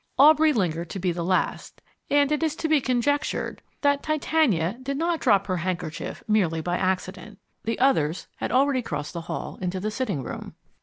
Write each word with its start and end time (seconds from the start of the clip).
Aubrey 0.17 0.51
lingered 0.51 0.89
to 0.89 0.99
be 0.99 1.11
the 1.11 1.23
last, 1.23 1.79
and 2.09 2.31
it 2.31 2.41
is 2.41 2.55
to 2.55 2.67
be 2.67 2.81
conjectured 2.81 3.61
that 3.81 4.01
Titania 4.01 4.79
did 4.81 4.97
not 4.97 5.19
drop 5.19 5.45
her 5.45 5.57
handkerchief 5.57 6.23
merely 6.27 6.59
by 6.59 6.77
accident. 6.77 7.37
The 7.65 7.77
others 7.77 8.25
had 8.37 8.51
already 8.51 8.81
crossed 8.81 9.13
the 9.13 9.21
hall 9.21 9.59
into 9.61 9.79
the 9.79 9.91
sitting 9.91 10.23
room. 10.23 10.55